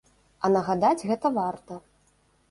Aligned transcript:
А 0.47 0.49
нагадаць 0.53 1.05
гэта 1.09 1.31
варта. 1.35 1.77